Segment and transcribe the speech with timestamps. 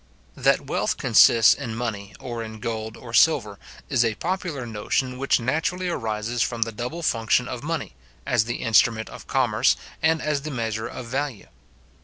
[0.35, 5.39] That wealth consists in money, or in gold and silver, is a popular notion which
[5.39, 7.93] naturally arises from the double function of money,
[8.25, 11.49] as the instrument of commerce, and as the measure of value.